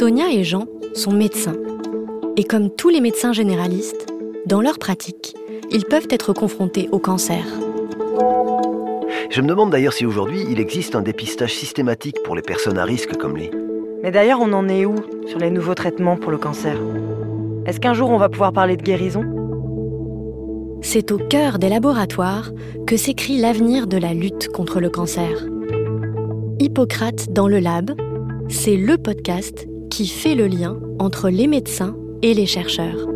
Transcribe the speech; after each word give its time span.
Sonia 0.00 0.32
et 0.32 0.44
Jean 0.44 0.64
sont 0.94 1.12
médecins. 1.12 1.58
Et 2.38 2.44
comme 2.44 2.70
tous 2.70 2.88
les 2.88 3.02
médecins 3.02 3.34
généralistes, 3.34 4.06
dans 4.46 4.62
leur 4.62 4.78
pratique, 4.78 5.34
ils 5.70 5.84
peuvent 5.84 6.06
être 6.08 6.32
confrontés 6.32 6.88
au 6.90 6.98
cancer. 6.98 7.44
Je 9.28 9.42
me 9.42 9.46
demande 9.46 9.68
d'ailleurs 9.68 9.92
si 9.92 10.06
aujourd'hui 10.06 10.42
il 10.48 10.58
existe 10.58 10.96
un 10.96 11.02
dépistage 11.02 11.52
systématique 11.52 12.16
pour 12.24 12.34
les 12.34 12.40
personnes 12.40 12.78
à 12.78 12.84
risque 12.84 13.14
comme 13.18 13.36
lui. 13.36 13.50
Mais 14.02 14.10
d'ailleurs, 14.10 14.40
on 14.40 14.54
en 14.54 14.70
est 14.70 14.86
où 14.86 14.94
sur 15.26 15.38
les 15.38 15.50
nouveaux 15.50 15.74
traitements 15.74 16.16
pour 16.16 16.30
le 16.30 16.38
cancer? 16.38 16.78
Est-ce 17.66 17.78
qu'un 17.78 17.92
jour 17.92 18.08
on 18.08 18.16
va 18.16 18.30
pouvoir 18.30 18.54
parler 18.54 18.78
de 18.78 18.82
guérison? 18.82 19.26
C'est 20.80 21.12
au 21.12 21.18
cœur 21.18 21.58
des 21.58 21.68
laboratoires 21.68 22.52
que 22.86 22.96
s'écrit 22.96 23.36
l'avenir 23.36 23.86
de 23.86 23.98
la 23.98 24.14
lutte 24.14 24.48
contre 24.48 24.80
le 24.80 24.88
cancer. 24.88 25.46
Hippocrate 26.58 27.30
dans 27.34 27.48
le 27.48 27.58
lab, 27.58 27.90
c'est 28.48 28.78
le 28.78 28.96
podcast 28.96 29.66
qui 29.90 30.06
fait 30.06 30.34
le 30.34 30.46
lien 30.46 30.78
entre 30.98 31.28
les 31.28 31.46
médecins 31.46 31.96
et 32.22 32.32
les 32.32 32.46
chercheurs. 32.46 33.08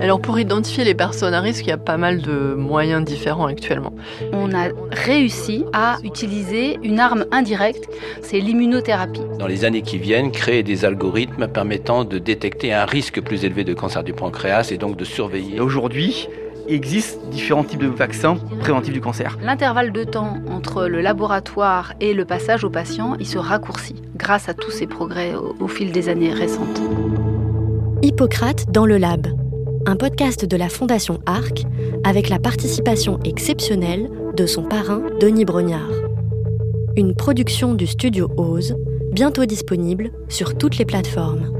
Alors 0.00 0.22
pour 0.22 0.38
identifier 0.38 0.82
les 0.82 0.94
personnes 0.94 1.34
à 1.34 1.42
risque, 1.42 1.66
il 1.66 1.68
y 1.68 1.72
a 1.72 1.76
pas 1.76 1.98
mal 1.98 2.22
de 2.22 2.54
moyens 2.54 3.04
différents 3.04 3.46
actuellement. 3.46 3.92
On 4.32 4.54
a 4.54 4.68
réussi 4.90 5.66
à 5.74 5.98
utiliser 6.02 6.78
une 6.82 6.98
arme 6.98 7.26
indirecte, 7.30 7.86
c'est 8.22 8.40
l'immunothérapie. 8.40 9.20
Dans 9.38 9.46
les 9.46 9.66
années 9.66 9.82
qui 9.82 9.98
viennent, 9.98 10.32
créer 10.32 10.62
des 10.62 10.86
algorithmes 10.86 11.48
permettant 11.48 12.04
de 12.04 12.16
détecter 12.18 12.72
un 12.72 12.86
risque 12.86 13.20
plus 13.20 13.44
élevé 13.44 13.62
de 13.62 13.74
cancer 13.74 14.02
du 14.02 14.14
pancréas 14.14 14.70
et 14.72 14.78
donc 14.78 14.96
de 14.96 15.04
surveiller. 15.04 15.60
Aujourd'hui, 15.60 16.28
il 16.70 16.76
existe 16.76 17.18
différents 17.30 17.64
types 17.64 17.80
de 17.80 17.88
vaccins 17.88 18.36
préventifs 18.60 18.92
du 18.92 19.00
cancer. 19.00 19.36
L'intervalle 19.42 19.92
de 19.92 20.04
temps 20.04 20.38
entre 20.48 20.86
le 20.86 21.00
laboratoire 21.00 21.94
et 22.00 22.14
le 22.14 22.24
passage 22.24 22.62
au 22.62 22.70
patient, 22.70 23.16
il 23.18 23.26
se 23.26 23.38
raccourcit 23.38 23.96
grâce 24.16 24.48
à 24.48 24.54
tous 24.54 24.70
ces 24.70 24.86
progrès 24.86 25.34
au, 25.34 25.56
au 25.58 25.66
fil 25.66 25.90
des 25.90 26.08
années 26.08 26.32
récentes. 26.32 26.80
Hippocrate 28.02 28.70
dans 28.70 28.86
le 28.86 28.98
lab, 28.98 29.26
un 29.86 29.96
podcast 29.96 30.44
de 30.44 30.56
la 30.56 30.68
Fondation 30.68 31.18
Arc 31.26 31.64
avec 32.04 32.28
la 32.28 32.38
participation 32.38 33.18
exceptionnelle 33.24 34.08
de 34.36 34.46
son 34.46 34.62
parrain 34.62 35.02
Denis 35.20 35.44
Brognard. 35.44 35.90
Une 36.96 37.16
production 37.16 37.74
du 37.74 37.88
studio 37.88 38.30
Ose, 38.36 38.76
bientôt 39.12 39.44
disponible 39.44 40.12
sur 40.28 40.56
toutes 40.56 40.78
les 40.78 40.84
plateformes. 40.84 41.59